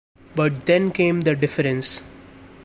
[0.33, 2.01] But then came the difference.